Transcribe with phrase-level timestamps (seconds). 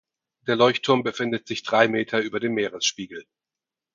[0.47, 3.27] Der Leuchtturm befindet sich drei Meter über dem Meeresspiegel.